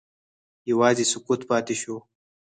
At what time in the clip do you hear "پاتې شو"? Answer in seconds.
1.49-1.95